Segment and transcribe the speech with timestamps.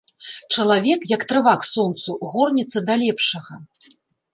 [0.55, 3.53] Чалавек, як трава к сонцу, горнецца да лепшага.